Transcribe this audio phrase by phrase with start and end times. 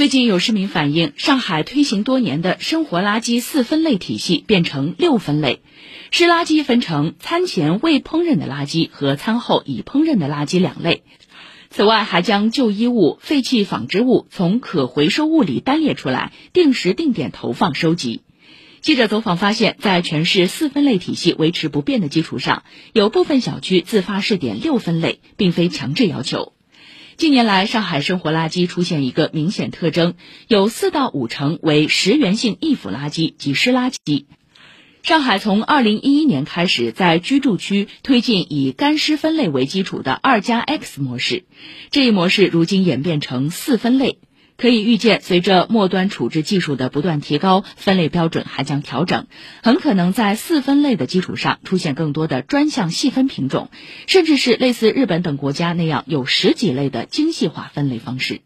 [0.00, 5.60] 最近有市民反映，上海推行多年的生活垃圾四分类体系变成六分类，
[6.10, 11.02] 湿垃圾分成餐前未烹饪的垃圾和餐后已烹饪的垃圾两类。
[11.68, 18.22] 此外，还将旧衣物、废弃纺织物从可回收物里单列出来，定时定点投放收集。
[18.80, 22.62] 记者走访发现，在全市四分类体系维持不变的基础上，
[22.94, 26.54] 有部分小区自发试点六分类，并非强制要求。
[27.20, 30.14] 近年来，上海生活垃圾出现一个明显特征，
[30.48, 34.24] 有四到五成为食源性易腐垃圾及湿垃圾。
[35.02, 41.44] 上海从二零一一年开始，在居住区推进以干湿分类为基础的二加 X 模式，
[41.90, 44.16] 这一模式如今演变成四分类。
[44.60, 49.26] 可以预见，随着末端处置技术的不断提高，分类标准还将调整，
[49.62, 53.70] 很可能在四分类的基础上出现更多的专项细分品种，
[54.06, 58.42] 甚至是类似日本等国家那样有十几类的精细化分类方式。